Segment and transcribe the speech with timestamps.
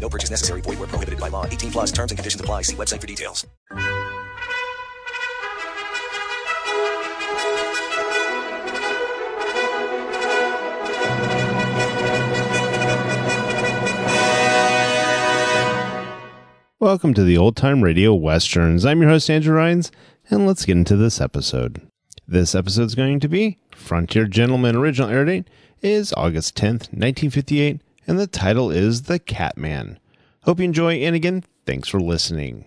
[0.00, 0.60] No purchase necessary.
[0.60, 1.46] Void where prohibited by law.
[1.46, 2.62] 18 plus terms and conditions apply.
[2.62, 3.44] See website for details.
[16.78, 18.84] Welcome to the Old Time Radio Westerns.
[18.84, 19.90] I'm your host, Andrew Rhynes,
[20.30, 21.80] and let's get into this episode.
[22.28, 24.76] This episode is going to be Frontier Gentleman.
[24.76, 25.48] Original air date
[25.80, 29.98] is August 10th, 1958, and the title is The Catman.
[30.42, 32.66] Hope you enjoy, and again, thanks for listening.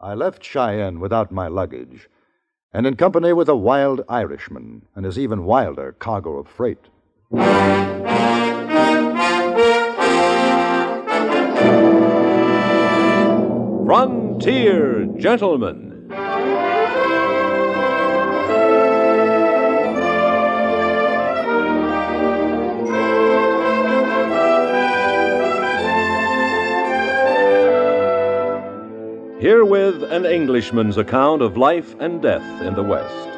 [0.00, 2.08] I left Cheyenne without my luggage,
[2.72, 6.78] and in company with a wild Irishman and his even wilder cargo of freight.
[13.86, 15.83] Frontier Gentleman.
[29.44, 33.28] Herewith an Englishman's account of life and death in the West.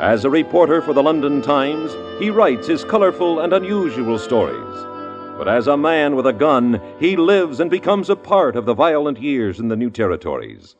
[0.00, 4.76] As a reporter for the London Times, he writes his colorful and unusual stories.
[5.38, 8.74] But as a man with a gun, he lives and becomes a part of the
[8.74, 10.74] violent years in the new territories.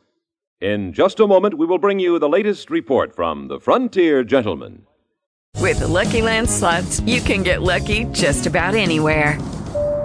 [0.59, 4.81] In just a moment, we will bring you the latest report from the Frontier Gentleman.
[5.61, 9.39] With the Lucky Land slots, you can get lucky just about anywhere.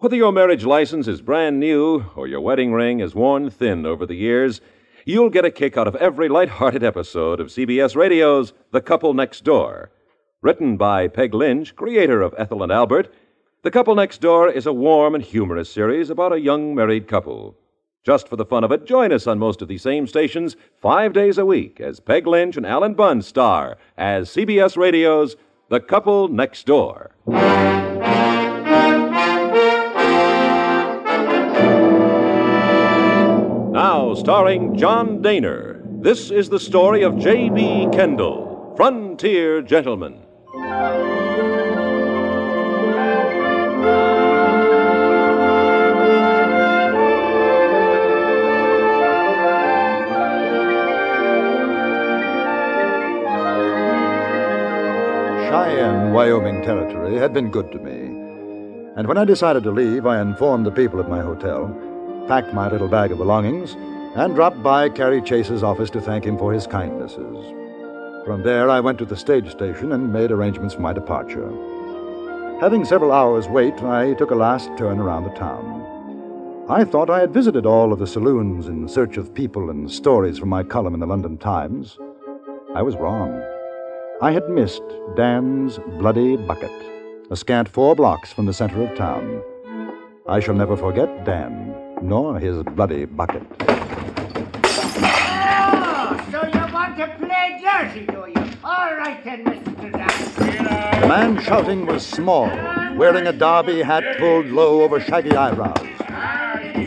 [0.00, 4.06] Whether your marriage license is brand new or your wedding ring is worn thin over
[4.06, 4.60] the years,
[5.04, 9.42] you'll get a kick out of every light-hearted episode of CBS Radio's The Couple Next
[9.42, 9.90] Door.
[10.40, 13.12] Written by Peg Lynch, creator of Ethel and Albert,
[13.64, 17.56] The Couple Next Door is a warm and humorous series about a young married couple.
[18.04, 21.12] Just for the fun of it, join us on most of these same stations five
[21.12, 25.34] days a week as Peg Lynch and Alan Bunce star as CBS Radio's
[25.70, 27.16] The Couple Next Door.
[34.14, 37.88] Starring John Dehner, this is the story of J.B.
[37.92, 40.22] Kendall, Frontier Gentleman.
[55.48, 58.06] Cheyenne, Wyoming Territory had been good to me.
[58.96, 61.68] And when I decided to leave, I informed the people at my hotel,
[62.26, 63.76] packed my little bag of belongings,
[64.18, 67.36] and dropped by Carrie Chase's office to thank him for his kindnesses.
[68.26, 71.48] From there, I went to the stage station and made arrangements for my departure.
[72.60, 76.66] Having several hours' wait, I took a last turn around the town.
[76.68, 80.36] I thought I had visited all of the saloons in search of people and stories
[80.36, 81.96] from my column in the London Times.
[82.74, 83.40] I was wrong.
[84.20, 84.82] I had missed
[85.16, 86.72] Dan's Bloody Bucket,
[87.30, 89.40] a scant four blocks from the center of town.
[90.26, 93.46] I shall never forget Dan, nor his bloody bucket.
[96.98, 98.50] To play dirty, do you?
[98.64, 101.00] All right then, Mr.
[101.00, 102.48] The man shouting was small,
[102.96, 105.78] wearing a derby hat pulled low over shaggy eyebrows.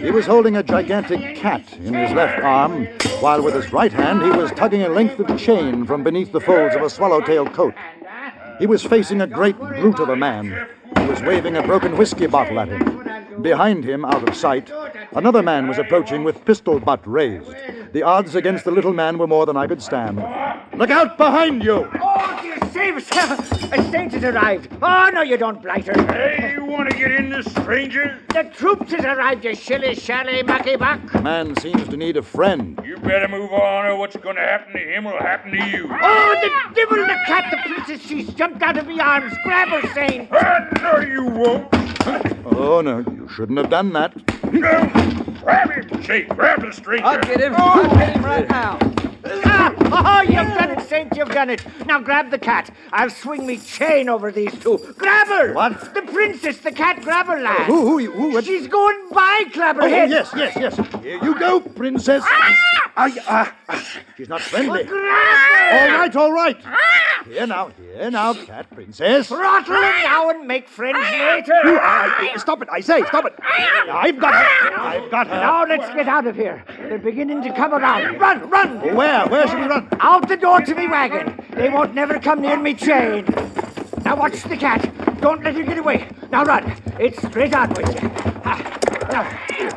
[0.01, 2.87] He was holding a gigantic cat in his left arm,
[3.21, 6.41] while with his right hand he was tugging a length of chain from beneath the
[6.41, 7.73] folds of a swallowtail coat.
[8.59, 12.27] He was facing a great brute of a man who was waving a broken whiskey
[12.27, 13.00] bottle at him.
[13.39, 14.71] Behind him, out of sight,
[15.13, 17.53] another man was approaching with pistol butt raised.
[17.93, 20.17] The odds against the little man were more than I could stand.
[20.77, 21.89] Look out behind you!
[22.01, 23.51] Oh, dear save us!
[23.71, 24.69] A saint has arrived.
[24.81, 25.93] Oh, no, you don't, blighter.
[26.11, 28.19] Hey, you want to get in this, stranger?
[28.29, 31.11] The troops has arrived, you shilly shally mucky buck.
[31.11, 32.79] The man seems to need a friend.
[32.85, 35.87] You better move on, or what's going to happen to him will happen to you.
[35.89, 39.33] Oh, the devil, the cat, the princess, she's jumped out of my arms.
[39.43, 40.29] Grab her, saint.
[40.31, 41.80] Ah, no, you won't.
[42.05, 44.15] Oh, no, you shouldn't have done that.
[44.51, 44.89] No.
[45.41, 46.29] Grab him, Jake.
[46.29, 47.05] Grab the stranger.
[47.05, 47.53] I'll get him.
[47.57, 48.77] I'll get him right now.
[49.53, 51.63] Ah, oh, you've done it, Saint, you've done it.
[51.85, 52.69] Now grab the cat.
[52.91, 54.77] I'll swing me chain over these two.
[54.97, 55.53] Grab her!
[55.53, 55.93] What?
[55.93, 57.65] The princess, the cat, grab her, lad.
[57.67, 58.31] Who, who, who?
[58.33, 60.75] what- She's going by, Oh, yes, yes, yes.
[61.03, 62.23] Here you go, princess.
[62.25, 62.55] Ay,
[62.97, 64.87] ah, ah, she's not friendly.
[64.87, 66.57] All right, all right.
[67.25, 69.27] Here now, here now, cat princess.
[69.27, 71.53] Throttle her now and make friends You, later.
[71.79, 73.33] I- stop it, I say, stop it.
[73.43, 74.79] I've got her.
[74.79, 75.35] I've got her.
[75.35, 76.63] Now let's get out of here.
[76.77, 78.19] They're beginning to come around.
[78.19, 78.95] Run, run!
[78.95, 79.27] Where?
[79.27, 79.87] Where should we run?
[79.99, 81.39] Out the door to me wagon.
[81.51, 83.25] They won't never come near me chain.
[84.03, 84.81] Now watch the cat.
[85.21, 86.07] Don't let her get away.
[86.31, 86.75] Now run.
[86.99, 88.09] It's straight on with you.
[88.43, 88.57] Ah,
[89.11, 89.23] Now,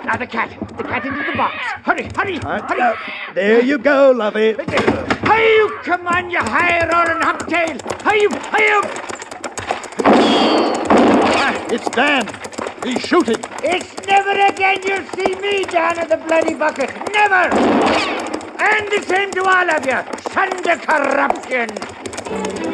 [0.05, 0.51] now the cat.
[0.77, 1.55] The cat into the box.
[1.85, 2.97] Hurry, hurry, Right, hurry.
[3.35, 4.55] there you go, lovey.
[4.55, 7.77] Hurry, you come on, you high rolling hubtail.
[8.03, 8.83] Hurry, you, hurry, you.
[11.37, 12.27] Ah, it's Dan.
[12.83, 13.37] He's shooting.
[13.63, 16.91] It's never again you'll see me down in the bloody bucket.
[17.13, 17.45] Never!
[18.61, 20.01] And the same to all of you.
[20.73, 22.74] Of corruption.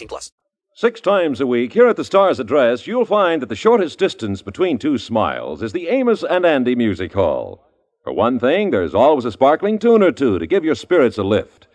[0.07, 0.31] plus.
[0.73, 4.41] Six times a week, here at the Star's Address, you'll find that the shortest distance
[4.41, 7.63] between two smiles is the Amos and Andy Music Hall.
[8.03, 11.23] For one thing, there's always a sparkling tune or two to give your spirits a
[11.23, 11.67] lift.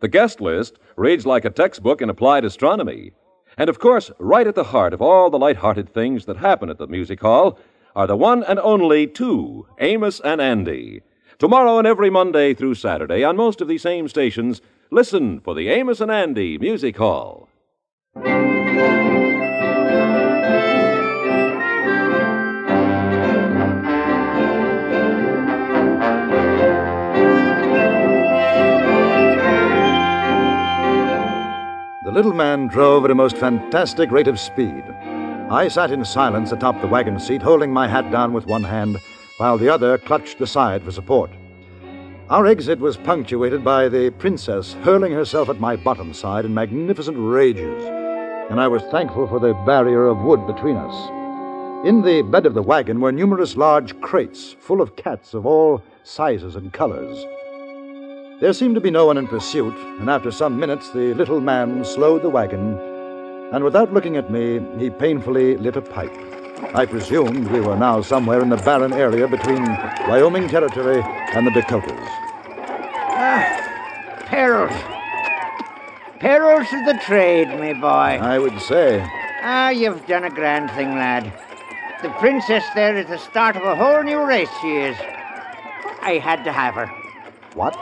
[0.00, 3.12] The guest list reads like a textbook in applied astronomy.
[3.56, 6.78] And of course, right at the heart of all the light-hearted things that happen at
[6.78, 7.58] the music hall
[7.96, 11.02] are the one and only two, Amos and Andy.
[11.38, 15.68] Tomorrow and every Monday through Saturday on most of these same stations, listen for the
[15.68, 17.48] Amos and Andy Music Hall.
[32.04, 34.84] The little man drove at a most fantastic rate of speed.
[35.50, 39.00] I sat in silence atop the wagon seat, holding my hat down with one hand,
[39.38, 41.30] while the other clutched the side for support.
[42.28, 47.16] Our exit was punctuated by the princess hurling herself at my bottom side in magnificent
[47.18, 48.01] rages,
[48.52, 51.08] and I was thankful for the barrier of wood between us.
[51.86, 55.82] In the bed of the wagon were numerous large crates full of cats of all
[56.02, 57.16] sizes and colors.
[58.42, 61.82] There seemed to be no one in pursuit, and after some minutes the little man
[61.82, 62.78] slowed the wagon,
[63.54, 66.14] and without looking at me, he painfully lit a pipe.
[66.74, 69.64] I presumed we were now somewhere in the barren area between
[70.06, 72.06] Wyoming Territory and the Dakotas.
[74.26, 74.92] Perils.
[76.22, 77.88] Perils of the trade, me boy.
[78.22, 79.04] I would say.
[79.42, 81.32] Ah, you've done a grand thing, lad.
[82.00, 84.96] The princess there is the start of a whole new race, she is.
[86.00, 86.86] I had to have her.
[87.54, 87.74] What?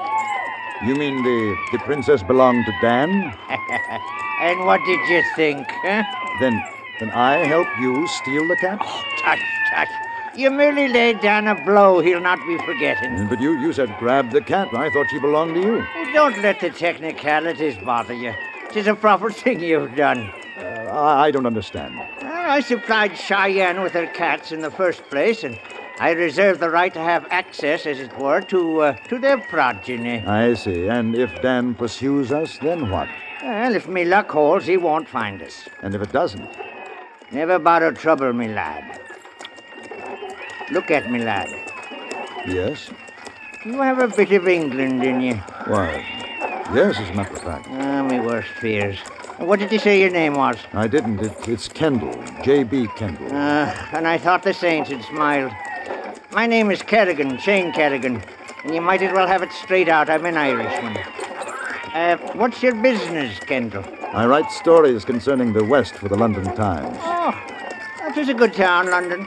[0.87, 3.37] You mean the, the princess belonged to Dan?
[4.41, 6.03] And what did you think, huh?
[6.41, 6.65] Then,
[6.99, 8.81] then I helped you steal the cat?
[9.19, 10.10] Tush, tush.
[10.41, 13.29] You merely laid down a blow he'll not be forgetting.
[13.29, 14.69] But you, you said grab the cat.
[14.73, 15.87] I thought she belonged to you.
[16.15, 18.33] Don't let the technicalities bother you.
[18.71, 20.33] Tis a proper thing you've done.
[20.57, 21.95] Uh, I, I don't understand.
[22.23, 25.61] I supplied Cheyenne with her cats in the first place, and
[25.99, 30.21] I reserve the right to have access, as it were, to uh, to their progeny.
[30.21, 30.87] I see.
[30.87, 33.11] And if Dan pursues us, then what?
[33.43, 35.69] Well, if me luck holds, he won't find us.
[35.83, 36.49] And if it doesn't?
[37.31, 39.01] Never bother trouble, me lad.
[40.71, 41.49] Look at me, lad.
[42.47, 42.91] Yes?
[43.65, 45.35] You have a bit of England in you.
[45.67, 46.05] Why?
[46.73, 47.67] Yes, as a matter of fact.
[47.71, 48.99] Ah, me worst fears.
[49.39, 50.57] What did you say your name was?
[50.73, 51.21] I didn't.
[51.21, 52.13] It, it's Kendall.
[52.45, 52.89] J.B.
[52.97, 53.29] Kendall.
[53.33, 55.53] Ah, and I thought the saints had smiled.
[56.31, 58.23] My name is Kerrigan, Shane Kerrigan,
[58.65, 60.09] and you might as well have it straight out.
[60.09, 60.97] I'm an Irishman.
[61.93, 63.85] Uh, what's your business, Kendall?
[64.13, 66.97] I write stories concerning the West for the London Times.
[67.01, 67.33] Oh,
[67.99, 69.27] that is a good town, London.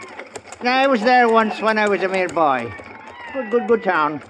[0.66, 2.74] I was there once when I was a mere boy.
[3.34, 4.22] Good, good, good town.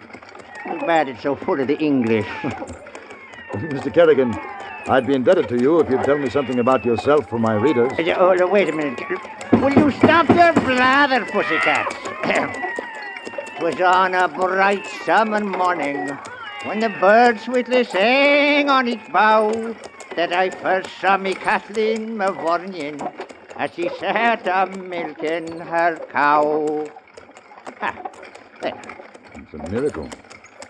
[0.63, 2.25] Too bad it's so full of the English.
[3.53, 3.93] Mr.
[3.93, 4.33] Kerrigan,
[4.87, 7.91] I'd be indebted to you if you'd tell me something about yourself for my readers.
[8.17, 8.99] Oh, no, wait a minute.
[9.53, 11.95] Will you stop your blather, pussycats?
[13.59, 16.09] Twas on a bright summer morning
[16.65, 19.75] when the birds sweetly sang on each bough
[20.15, 22.99] that I first saw me Kathleen Mavourneen.
[23.57, 26.87] As she sat a milking her cow.
[27.79, 28.11] Ha,
[28.61, 28.81] there.
[29.35, 30.09] It's a miracle.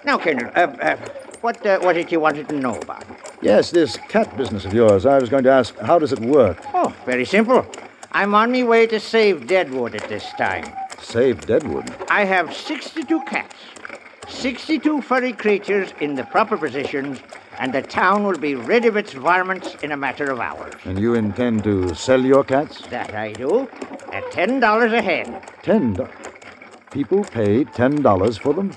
[0.06, 0.98] Now, Kendall, uh, uh,
[1.42, 3.06] what uh, was it you wanted to know about?
[3.42, 5.06] Yes, this cat business of yours.
[5.06, 6.58] I was going to ask, how does it work?
[6.74, 7.66] Oh, very simple.
[8.12, 10.72] I'm on my way to save Deadwood at this time.
[11.02, 11.94] Save Deadwood.
[12.10, 13.56] I have 62 cats,
[14.30, 17.20] 62 furry creatures in the proper positions,
[17.60, 20.74] and the town will be rid of its varmints in a matter of hours.
[20.86, 22.82] And you intend to sell your cats?
[22.88, 23.68] That I do,
[24.12, 25.42] at $10 a head.
[25.62, 26.12] Ten dollars.
[26.92, 28.72] People pay ten dollars for them?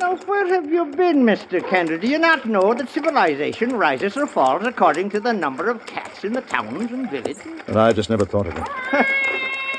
[0.00, 1.66] Now, where have you been, Mr.
[1.68, 1.98] Kendall?
[1.98, 6.24] Do you not know that civilization rises or falls according to the number of cats
[6.24, 7.42] in the towns and villages?
[7.66, 8.68] But I just never thought of it.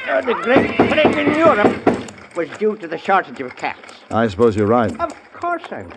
[0.08, 3.94] Uh, the great plague in Europe was due to the shortage of cats.
[4.12, 4.92] I suppose you're right.
[5.00, 5.92] Of course I'm.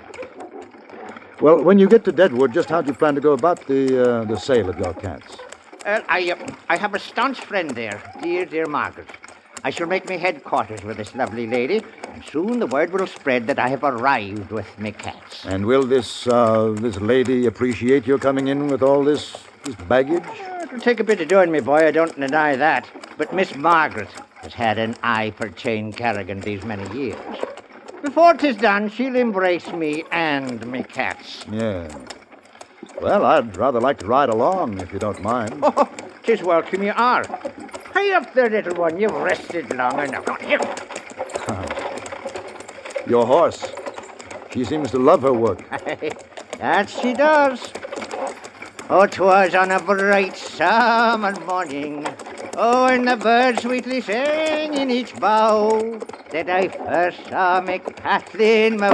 [1.42, 3.82] Well, when you get to Deadwood, just how do you plan to go about the
[4.00, 5.38] uh, the sale of your cats?
[5.84, 6.36] Uh, I, uh,
[6.68, 9.08] I have a staunch friend there, dear, dear Margaret.
[9.64, 11.82] I shall make my headquarters with this lovely lady,
[12.14, 15.44] and soon the word will spread that I have arrived with my cats.
[15.44, 20.22] And will this uh, this lady appreciate your coming in with all this this baggage?
[20.62, 22.88] It'll take a bit of doing, me boy, I don't deny that.
[23.18, 24.10] But Miss Margaret
[24.42, 27.18] has had an eye for Jane Kerrigan these many years.
[28.02, 31.44] Before 'tis done, she'll embrace me and me cats.
[31.50, 31.86] Yeah.
[33.00, 35.60] Well, I'd rather like to ride along, if you don't mind.
[35.62, 35.88] Oh,
[36.24, 37.24] 'tis welcome you are.
[37.94, 38.98] Hurry up there, little one.
[38.98, 40.24] You've rested long enough.
[40.24, 40.58] Come here.
[43.06, 43.72] Your horse.
[44.52, 45.62] She seems to love her work.
[46.58, 47.72] that she does.
[48.90, 52.04] Oh, 'twas on a bright summer morning.
[52.54, 55.98] Oh, and the birds sweetly sang in each bough
[56.30, 58.76] that I first saw me Kathleen.
[58.76, 58.88] My...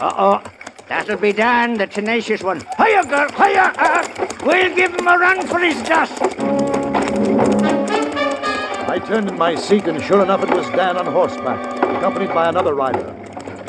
[0.00, 0.42] Uh-oh.
[0.88, 2.60] That'll be Dan, the tenacious one.
[2.76, 3.72] Hiya, girl, hiya!
[3.76, 6.20] Uh, we'll give him a run for his dust.
[8.88, 12.48] I turned in my seat, and sure enough, it was Dan on horseback, accompanied by
[12.48, 13.16] another rider.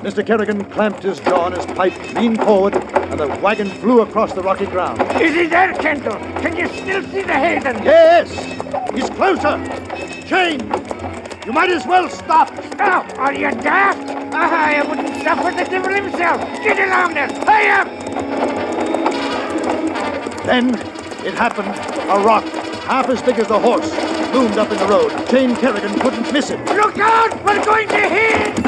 [0.04, 0.26] Mr.
[0.26, 4.44] Kerrigan clamped his jaw on his pipe, leaned forward, and the wagon flew across the
[4.44, 5.02] rocky ground.
[5.22, 6.18] Is he there, Kendall?
[6.42, 7.82] Can you still see the Hayden?
[7.84, 8.30] Yes!
[8.94, 9.58] He's closer!
[10.26, 10.60] Jane!
[11.46, 12.50] You might as well stop!
[12.74, 13.18] Stop!
[13.18, 14.10] Are you daft?
[14.34, 16.42] Ah, I wouldn't suffer the devil himself.
[16.62, 17.32] Get along there!
[17.46, 17.88] Hurry up!
[20.46, 20.76] Then
[21.26, 21.70] it happened.
[22.12, 22.44] A rock,
[22.84, 23.90] half as big as the horse,
[24.34, 25.30] loomed up in the road.
[25.30, 26.60] Jane Kerrigan couldn't miss it.
[26.76, 27.42] Look out!
[27.46, 28.64] We're going to hit!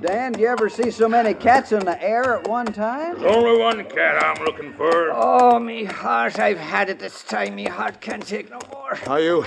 [0.00, 3.18] Dan, do you ever see so many cats in the air at one time?
[3.18, 5.10] There's only one cat I'm looking for.
[5.12, 7.56] Oh, me heart, I've had it this time.
[7.56, 8.96] Me heart can't take no more.
[9.08, 9.44] Are you.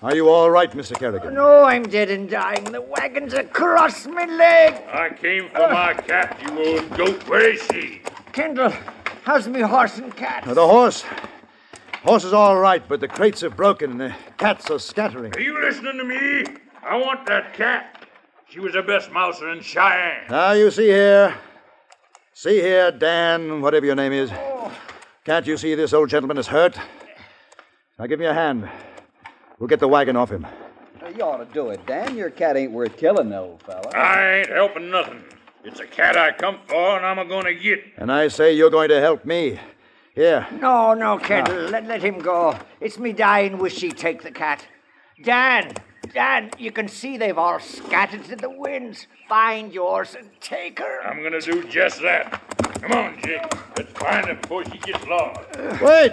[0.00, 0.96] Are you all right, Mr.
[0.96, 1.34] Kerrigan?
[1.34, 2.62] No, I'm dead and dying.
[2.62, 4.74] The wagon's across my leg.
[4.92, 7.28] I came for my cat, you old goat.
[7.28, 8.00] Where is she?
[8.30, 8.72] Kendall,
[9.24, 10.44] how's me horse and cat?
[10.44, 11.04] The horse.
[12.04, 15.34] Horse is all right, but the crates are broken and the cats are scattering.
[15.34, 16.44] Are you listening to me?
[16.84, 18.03] I want that cat.
[18.54, 20.26] She was the best mouser in Cheyenne.
[20.30, 21.36] Now, you see here.
[22.34, 24.30] See here, Dan, whatever your name is.
[25.24, 26.78] Can't you see this old gentleman is hurt?
[27.98, 28.70] Now, give me a hand.
[29.58, 30.46] We'll get the wagon off him.
[31.16, 32.16] You ought to do it, Dan.
[32.16, 33.90] Your cat ain't worth killing, old fella.
[33.92, 35.24] I ain't helping nothing.
[35.64, 37.82] It's a cat I come for, and I'm a gonna get.
[37.96, 39.58] And I say you're going to help me.
[40.14, 40.46] Here.
[40.60, 41.66] No, no, Kendall.
[41.66, 41.70] Ah.
[41.70, 42.56] Let, let him go.
[42.80, 44.64] It's me dying wish he'd take the cat.
[45.24, 45.72] Dan,
[46.14, 49.08] Dan, you can see they've all scattered to the winds.
[49.28, 51.04] Find yours and take her.
[51.04, 52.40] I'm gonna do just that.
[52.80, 53.42] Come on, Jake.
[53.76, 55.40] Let's find her before she gets lost.
[55.82, 56.12] Wait!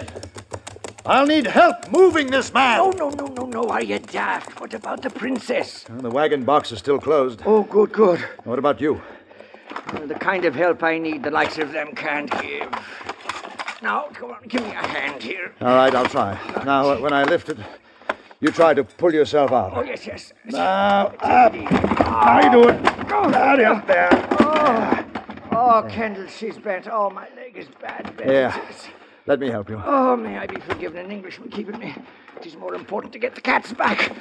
[1.06, 2.78] I'll need help moving this man.
[2.78, 3.68] No, no, no, no, no.
[3.68, 4.60] Are you daft?
[4.60, 5.84] What about the princess?
[5.88, 7.42] The wagon box is still closed.
[7.46, 8.20] Oh, good, good.
[8.42, 9.00] What about you?
[9.92, 12.68] Well, the kind of help I need, the likes of them can't give.
[13.82, 15.52] Now, come on, give me a hand here.
[15.60, 16.38] All right, I'll try.
[16.64, 17.58] Now, when I lift it,
[18.42, 19.72] you try to pull yourself out.
[19.74, 20.32] Oh, yes, yes.
[20.46, 21.54] Now, up.
[21.54, 22.86] Now you do it.
[23.12, 24.08] Out up there.
[24.40, 25.04] Oh,
[25.52, 26.88] oh Kendall, she's bent.
[26.90, 28.16] Oh, my leg is bad.
[28.16, 28.30] bent.
[28.30, 28.60] Yeah.
[29.26, 29.80] Let me help you.
[29.84, 31.94] Oh, may I be forgiven an Englishman keeping me.
[32.36, 34.12] It is more important to get the cats back.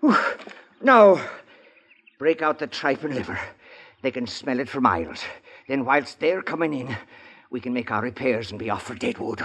[0.00, 0.16] Whew.
[0.82, 1.20] Now,
[2.18, 3.38] break out the tripe and liver.
[4.02, 5.22] They can smell it for miles.
[5.68, 6.96] Then, whilst they're coming in,
[7.50, 9.44] we can make our repairs and be off for Deadwood.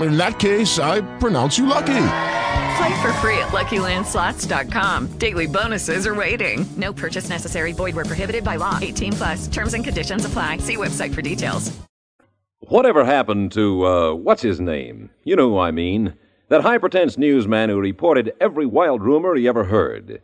[0.00, 2.08] In that case, I pronounce you lucky.
[2.76, 5.18] Play for free at LuckyLandSlots.com.
[5.18, 6.66] Daily bonuses are waiting.
[6.76, 7.72] No purchase necessary.
[7.72, 8.78] Void where prohibited by law.
[8.80, 9.48] 18 plus.
[9.48, 10.58] Terms and conditions apply.
[10.58, 11.72] See website for details.
[12.60, 15.10] Whatever happened to, uh, what's his name?
[15.24, 16.14] You know who I mean.
[16.48, 20.20] That high pretense newsman who reported every wild rumor he ever heard.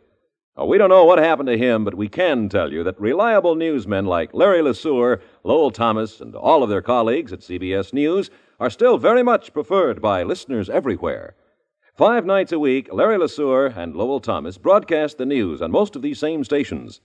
[0.59, 3.55] Uh, we don't know what happened to him, but we can tell you that reliable
[3.55, 8.29] newsmen like Larry LeSueur, Lowell Thomas, and all of their colleagues at CBS News
[8.63, 11.35] are still very much preferred by listeners everywhere.
[11.97, 16.01] Five nights a week, Larry LeSueur and Lowell Thomas broadcast the news on most of
[16.01, 17.01] these same stations.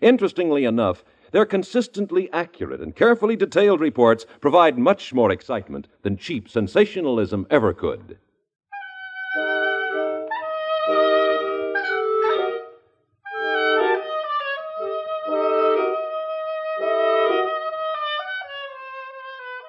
[0.00, 6.48] Interestingly enough, their consistently accurate and carefully detailed reports provide much more excitement than cheap
[6.48, 8.16] sensationalism ever could.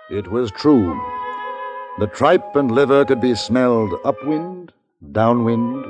[0.09, 1.14] It was true.
[1.97, 4.73] The tripe and liver could be smelled upwind,
[5.13, 5.85] downwind,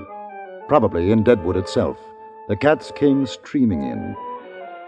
[0.67, 1.97] probably in Deadwood itself.
[2.47, 4.15] The cats came streaming in,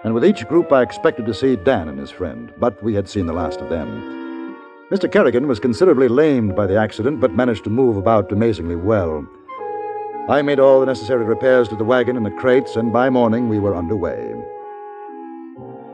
[0.04, 3.10] and with each group I expected to see Dan and his friend, but we had
[3.10, 4.56] seen the last of them.
[4.92, 5.12] Mr.
[5.12, 9.28] Kerrigan was considerably lamed by the accident, but managed to move about amazingly well.
[10.30, 13.50] I made all the necessary repairs to the wagon and the crates, and by morning
[13.50, 14.36] we were underway.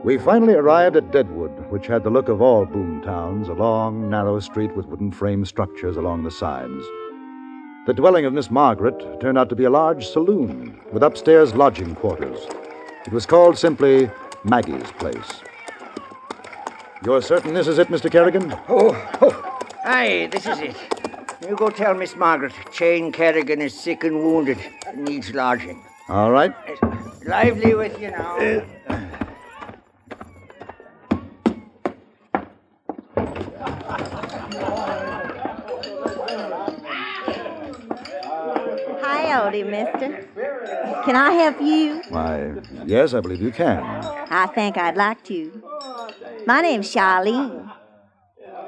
[0.04, 4.08] We finally arrived at Deadwood, which had the look of all boom towns a long,
[4.08, 6.86] narrow street with wooden frame structures along the sides.
[7.88, 11.96] The dwelling of Miss Margaret turned out to be a large saloon with upstairs lodging
[11.96, 12.38] quarters.
[13.08, 14.08] It was called simply
[14.44, 15.42] Maggie's Place.
[17.04, 18.12] You're certain this is it, Mr.
[18.12, 18.54] Kerrigan?
[18.70, 20.76] Oh, oh, aye, this is it.
[21.50, 25.84] You go tell Miss Margaret Chain Kerrigan is sick and wounded and needs lodging.
[26.08, 26.54] All right.
[27.26, 28.38] Lively with you now.
[28.38, 28.64] Uh,
[39.06, 40.28] Hi, Odie, mister.
[41.06, 42.02] Can I help you?
[42.10, 42.54] Why,
[42.86, 43.82] yes, I believe you can.
[44.30, 45.64] I think I'd like to.
[46.46, 47.72] My name's Charlene.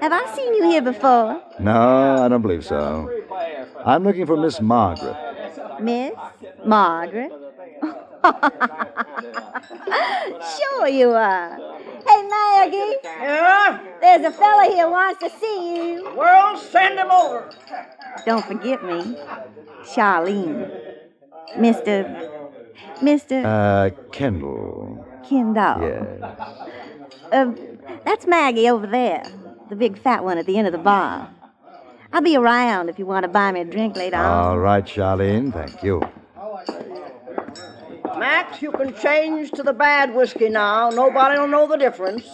[0.01, 1.41] Have I seen you here before?
[1.60, 3.10] No, I don't believe so.
[3.86, 5.15] I'm looking for Miss Margaret.
[5.81, 6.13] Miss
[6.65, 7.31] Margaret?
[10.58, 11.58] sure you are.
[12.15, 12.95] Hey, Maggie.
[13.04, 13.80] Yeah?
[13.99, 16.13] There's a fella here wants to see you.
[16.15, 17.49] Well, send him over.
[18.25, 19.17] Don't forget me.
[19.84, 20.71] Charlene.
[21.58, 22.30] Mr.
[23.01, 23.43] Mr.
[23.43, 25.06] Uh, Kendall.
[25.28, 25.82] Kendall.
[25.82, 26.21] Yes.
[27.34, 27.51] Uh,
[28.06, 29.23] that's Maggie over there,
[29.69, 31.30] the big fat one at the end of the bar.
[32.13, 34.25] I'll be around if you want to buy me a drink later on.
[34.25, 36.01] All right, Charlene, thank you.
[38.17, 40.89] Max, you can change to the bad whiskey now.
[40.89, 42.28] Nobody'll know the difference.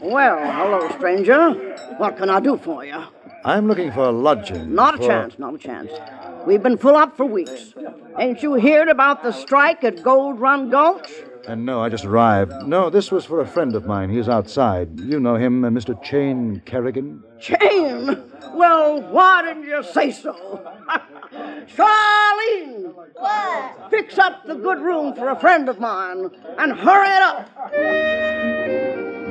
[0.00, 1.50] Well, hello, stranger.
[1.98, 3.02] What can I do for you?
[3.44, 4.74] I'm looking for a lodging.
[4.74, 5.90] Not a for- chance, not a chance.
[6.46, 7.74] We've been full up for weeks.
[8.18, 11.08] Ain't you heard about the strike at Gold Run Gulch?
[11.48, 12.52] And no, I just arrived.
[12.66, 14.10] No, this was for a friend of mine.
[14.10, 15.00] He's outside.
[15.00, 16.00] You know him, uh, Mr.
[16.02, 17.22] Chain Kerrigan?
[17.40, 18.16] Chain?
[18.54, 20.32] Well, why didn't you say so?
[21.74, 22.94] Charlene!
[23.14, 23.90] What?
[23.90, 27.48] Fix up the good room for a friend of mine and hurry it up.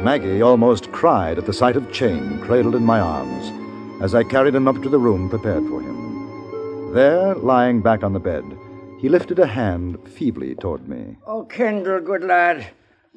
[0.03, 3.51] Maggie almost cried at the sight of Chain cradled in my arms
[4.01, 6.93] as I carried him up to the room prepared for him.
[6.93, 8.43] There, lying back on the bed,
[8.99, 11.17] he lifted a hand feebly toward me.
[11.25, 12.67] Oh, Kendall, good lad.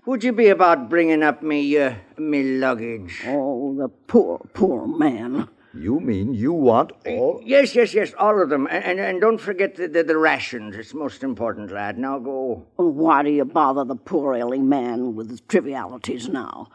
[0.06, 3.22] Would you be about bringing up me, uh, me luggage?
[3.26, 5.48] Oh, the poor, poor man.
[5.76, 7.42] You mean you want all?
[7.44, 8.68] Yes, yes, yes, all of them.
[8.70, 10.76] And, and, and don't forget the, the, the rations.
[10.76, 11.98] It's most important, lad.
[11.98, 12.66] Now go.
[12.78, 16.68] Oh, Why do you bother the poor ailing man with his trivialities now?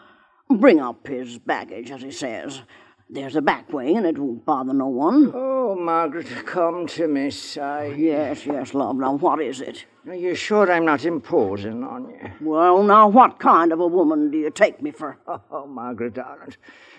[0.50, 2.62] Bring up his baggage, as he says.
[3.12, 5.32] There's a back way, and it won't bother no one.
[5.34, 7.98] Oh, Margaret, come to me, side.
[7.98, 8.98] Yes, yes, love.
[8.98, 9.86] Now, what is it?
[10.08, 12.32] Are you sure I'm not imposing on you?
[12.40, 15.18] Well, now, what kind of a woman do you take me for?
[15.52, 16.54] Oh, Margaret, darling.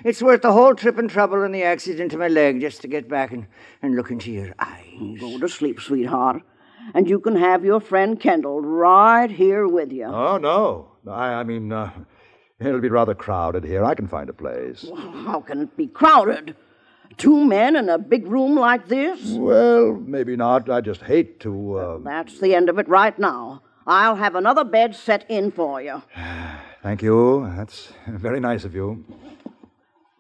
[0.04, 2.88] It's worth the whole trip and trouble and the accident to my leg just to
[2.88, 3.46] get back and,
[3.80, 5.20] and look into your eyes.
[5.20, 6.42] Go to sleep, sweetheart.
[6.92, 10.06] And you can have your friend Kendall right here with you.
[10.06, 10.88] Oh, no.
[11.08, 11.90] I, I mean, uh,
[12.60, 13.84] it'll be rather crowded here.
[13.84, 14.84] I can find a place.
[14.88, 16.56] Well, how can it be crowded?
[17.16, 19.32] Two men in a big room like this?
[19.32, 20.70] Well, maybe not.
[20.70, 21.76] I just hate to.
[21.76, 21.98] Uh...
[21.98, 23.62] That's the end of it right now.
[23.86, 26.02] I'll have another bed set in for you.
[26.82, 27.50] Thank you.
[27.56, 29.04] That's very nice of you.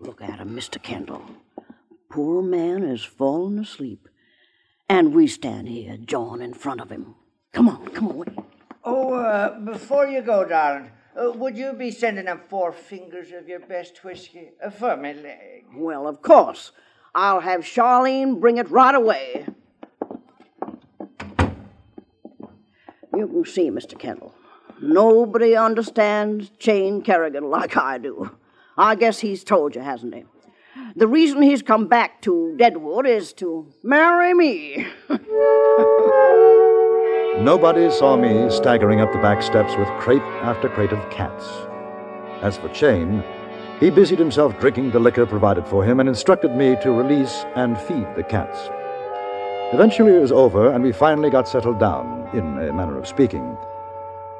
[0.00, 0.82] Look at him, Mr.
[0.82, 1.22] Kendall.
[2.10, 4.08] Poor man has fallen asleep.
[4.88, 7.14] And we stand here, jawing in front of him.
[7.52, 8.34] Come on, come away.
[8.82, 13.48] Oh, uh, before you go, darling, uh, would you be sending up four fingers of
[13.48, 15.64] your best whiskey uh, for leg?
[15.74, 16.72] Well, of course.
[17.14, 19.46] I'll have Charlene bring it right away.
[23.16, 23.98] You can see, Mr.
[23.98, 24.34] Kendall.
[24.80, 28.30] Nobody understands Chain Kerrigan like I do.
[28.78, 30.24] I guess he's told you, hasn't he?
[30.94, 34.86] The reason he's come back to Deadwood is to marry me.
[37.38, 41.46] Nobody saw me staggering up the back steps with crate after crate of cats.
[42.42, 43.22] As for Chain,
[43.78, 47.80] he busied himself drinking the liquor provided for him and instructed me to release and
[47.80, 48.68] feed the cats.
[49.72, 53.56] Eventually it was over, and we finally got settled down, in a manner of speaking.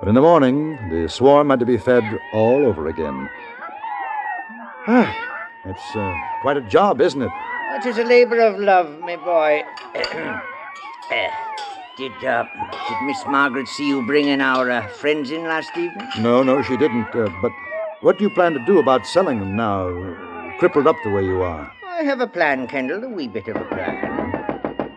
[0.00, 2.03] But in the morning, the swarm had to be fed
[2.35, 3.31] all over again.
[4.88, 5.16] Ah,
[5.64, 7.31] it's uh, quite a job, isn't it?
[7.76, 9.62] It is a labor of love, my boy.
[12.00, 12.46] Did, uh,
[12.88, 16.08] did Miss Margaret see you bringing our uh, friends in last evening?
[16.20, 17.14] No, no, she didn't.
[17.14, 17.52] Uh, but
[18.00, 19.86] what do you plan to do about selling them now,
[20.58, 21.70] crippled up the way you are?
[21.86, 24.90] I have a plan, Kendall, a wee bit of a plan.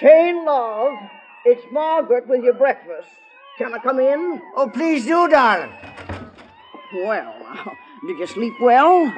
[0.00, 0.94] Chain love,
[1.44, 3.10] it's Margaret with your breakfast.
[3.58, 4.40] Can I come in?
[4.56, 5.70] Oh, please do, darling.
[6.94, 7.34] Well,
[8.06, 9.12] did you sleep well?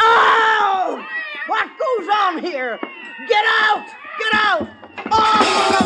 [0.00, 1.04] Ow!
[1.48, 2.78] What goes on here?
[3.26, 3.86] Get out!
[4.20, 4.79] Get out!
[5.12, 5.80] Oh,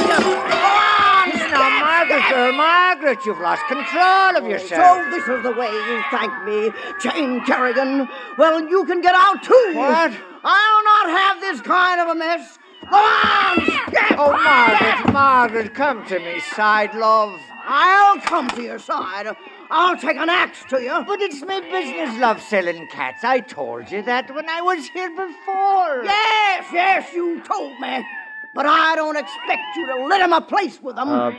[2.57, 5.05] Margaret, you've lost control of yourself.
[5.05, 8.09] So this is the way you thank me, Jane Kerrigan.
[8.39, 9.73] Well, you can get out too.
[9.75, 10.13] What?
[10.45, 12.59] I'll not have this kind of a mess.
[12.91, 13.59] Go on!
[14.19, 17.41] Oh, Margaret, Margaret, come to me, side love.
[17.67, 19.35] I'll come to your side.
[19.71, 21.03] I'll take an axe to you.
[21.07, 23.25] But it's my business, love, selling cats.
[23.25, 26.05] I told you that when I was here before.
[26.05, 28.05] Yes, yes, you told me.
[28.55, 31.09] But I don't expect you to let him a place with them.
[31.09, 31.33] Uh,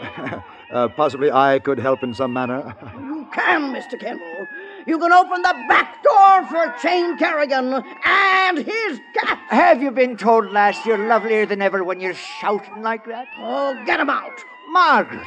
[0.74, 2.76] uh, possibly I could help in some manner.
[3.00, 3.98] you can, Mr.
[3.98, 4.48] Kendall.
[4.86, 9.40] You can open the back door for Chain Kerrigan and his cat.
[9.48, 13.28] Have you been told, lass, you're lovelier than ever when you're shouting like that?
[13.40, 14.38] Oh, get him out.
[14.72, 15.26] Margaret,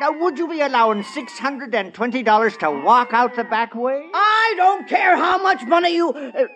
[0.00, 4.08] now would you be allowing $620 to walk out the back way?
[4.12, 6.10] I don't care how much money you.
[6.10, 6.46] Uh...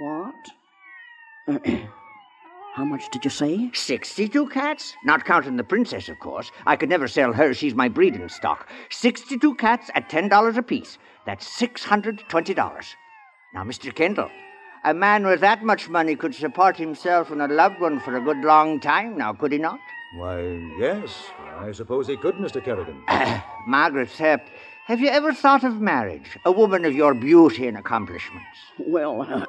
[0.00, 0.34] What?
[2.74, 3.70] How much did you say?
[3.72, 4.96] Sixty-two cats?
[5.04, 6.50] Not counting the princess, of course.
[6.66, 7.54] I could never sell her.
[7.54, 8.68] She's my breeding stock.
[8.90, 10.98] Sixty-two cats at ten dollars apiece.
[11.24, 12.96] That's six hundred twenty dollars.
[13.54, 13.94] Now, Mr.
[13.94, 14.28] Kendall,
[14.82, 18.20] a man with that much money could support himself and a loved one for a
[18.20, 19.18] good long time.
[19.18, 19.78] Now, could he not?
[20.16, 20.40] Why,
[20.76, 21.26] yes.
[21.56, 22.62] I suppose he could, Mr.
[22.62, 23.04] Kerrigan.
[23.68, 24.38] Margaret, uh,
[24.86, 26.36] have you ever thought of marriage?
[26.44, 28.58] A woman of your beauty and accomplishments.
[28.78, 29.46] Well, uh,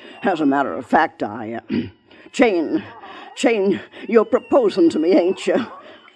[0.24, 1.60] as a matter of fact, I.
[1.70, 1.82] Uh,
[2.34, 2.82] Chain,
[3.36, 5.64] Chain, you're proposing to me, ain't you?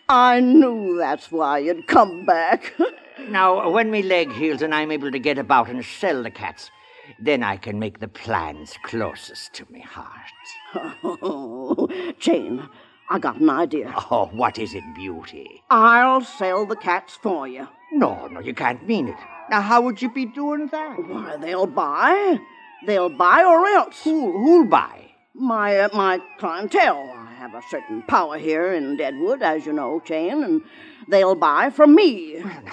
[0.09, 2.75] I knew that's why you'd come back.
[3.29, 6.73] now, when me leg heals and I'm able to get about and sell the cats,
[7.21, 10.99] then I can make the plans closest to me heart.
[11.05, 12.69] Oh, Chain,
[13.09, 13.95] I got an idea.
[14.11, 15.63] Oh, what is it, Beauty?
[15.71, 17.69] I'll sell the cats for you.
[17.93, 19.19] No, no, you can't mean it.
[19.51, 20.97] Now, how would you be doing that?
[20.99, 22.41] Why, they'll buy.
[22.85, 24.03] They'll buy or else.
[24.03, 25.09] Who, who'll buy?
[25.39, 27.13] My uh, my clientele.
[27.15, 30.63] I have a certain power here in Deadwood, as you know, Chain, and
[31.07, 32.41] they'll buy from me.
[32.43, 32.73] Well, no,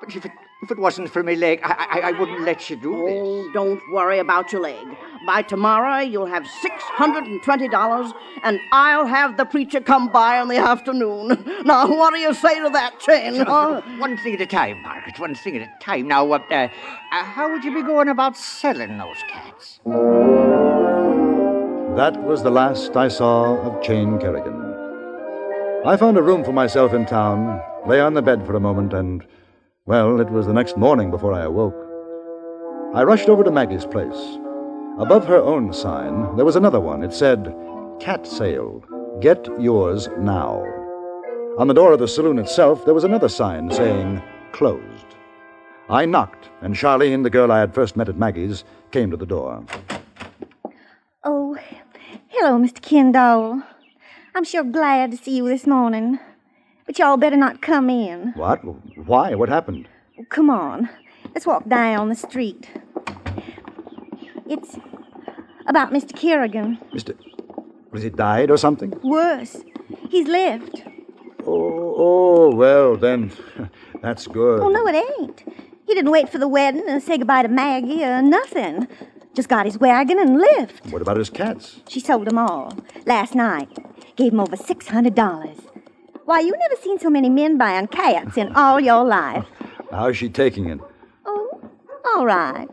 [0.00, 2.76] but if it if it wasn't for my leg, I, I, I wouldn't let you
[2.76, 3.16] do oh, this.
[3.16, 4.86] Oh, don't worry about your leg.
[5.24, 10.08] By tomorrow, you'll have six hundred and twenty dollars, and I'll have the preacher come
[10.08, 11.44] by in the afternoon.
[11.64, 13.36] Now, what do you say to that, Chain?
[13.40, 13.82] Huh?
[13.98, 15.18] One thing at a time, Margaret.
[15.18, 16.08] One thing at a time.
[16.08, 16.68] Now, uh, uh,
[17.10, 19.80] how would you be going about selling those cats?
[21.98, 24.54] That was the last I saw of Chain Kerrigan.
[25.84, 28.92] I found a room for myself in town, lay on the bed for a moment,
[28.92, 29.26] and,
[29.84, 31.74] well, it was the next morning before I awoke.
[32.94, 34.38] I rushed over to Maggie's place.
[35.00, 37.02] Above her own sign, there was another one.
[37.02, 37.52] It said,
[37.98, 38.84] Cat Sale.
[39.20, 40.62] Get yours now.
[41.58, 45.16] On the door of the saloon itself, there was another sign saying, Closed.
[45.90, 49.26] I knocked, and Charlene, the girl I had first met at Maggie's, came to the
[49.26, 49.64] door.
[52.48, 52.80] Hello, Mr.
[52.80, 53.62] Kendall.
[54.34, 56.18] I'm sure glad to see you this morning.
[56.86, 58.32] But y'all better not come in.
[58.36, 58.60] What?
[58.96, 59.34] Why?
[59.34, 59.86] What happened?
[60.30, 60.88] Come on.
[61.34, 62.70] Let's walk down the street.
[64.46, 64.78] It's
[65.66, 66.16] about Mr.
[66.16, 66.78] Kerrigan.
[66.90, 67.14] Mr.
[67.90, 68.98] Was he died or something?
[69.02, 69.58] Worse,
[70.08, 70.84] he's left.
[71.46, 73.30] Oh, oh, well, then,
[74.00, 74.60] that's good.
[74.60, 75.42] Oh, no, it ain't.
[75.86, 78.88] He didn't wait for the wedding and say goodbye to Maggie or nothing.
[79.38, 80.84] Just got his wagon and left.
[80.86, 81.76] What about his cats?
[81.86, 83.68] She sold them all last night.
[84.16, 85.60] Gave him over $600.
[86.24, 89.46] Why, you never seen so many men buying cats in all your life.
[89.92, 90.80] How's she taking it?
[91.24, 91.60] Oh,
[92.04, 92.66] all right.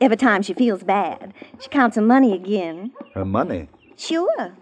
[0.00, 2.92] Every time she feels bad, she counts her money again.
[3.14, 3.68] Her money?
[3.96, 4.54] Sure.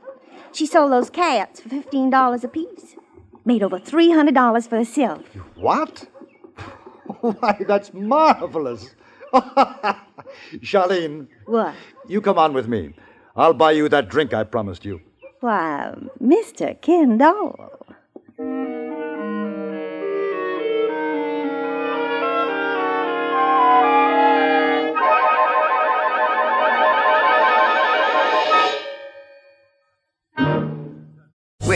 [0.52, 2.96] She sold those cats for $15 apiece.
[3.44, 5.20] Made over $300 for herself.
[5.54, 6.08] What?
[7.20, 8.94] Why, that's marvelous.
[10.60, 11.28] Charlene.
[11.46, 11.74] What?
[12.08, 12.94] You come on with me.
[13.36, 15.00] I'll buy you that drink I promised you.
[15.40, 16.80] Why, Mr.
[16.80, 17.72] Kendall.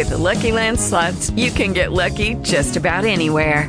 [0.01, 3.69] With the Lucky Land slots, you can get lucky just about anywhere.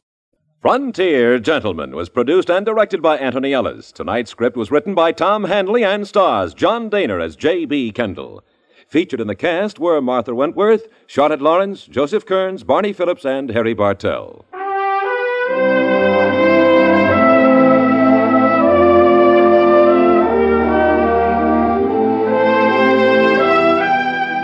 [0.61, 3.91] Frontier Gentlemen was produced and directed by Antony Ellis.
[3.91, 7.93] Tonight's script was written by Tom Hanley and stars John Dehner as J.B.
[7.93, 8.43] Kendall.
[8.87, 13.73] Featured in the cast were Martha Wentworth, Charlotte Lawrence, Joseph Kearns, Barney Phillips, and Harry
[13.73, 14.45] Bartell.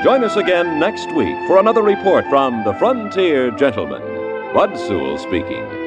[0.04, 4.02] Join us again next week for another report from the Frontier Gentlemen.
[4.56, 5.87] Bud Sewell speaking.